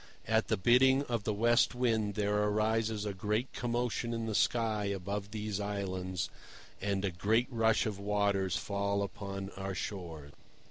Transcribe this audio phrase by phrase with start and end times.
[0.27, 4.85] At the bidding of the West Wind there arises a great commotion in the sky
[4.85, 6.31] above these Islands,
[6.81, 10.31] and a great rush of waters falls upon our shores.